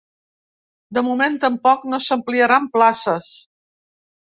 [0.99, 3.33] De moment, tampoc no s’ampliaran places.